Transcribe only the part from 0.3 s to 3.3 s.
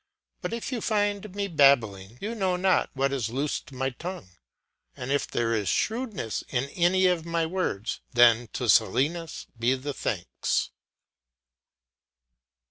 But if you find me babbling, you know now what has